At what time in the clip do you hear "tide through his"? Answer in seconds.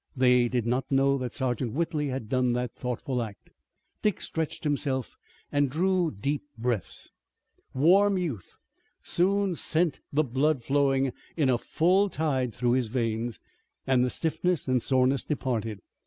12.09-12.87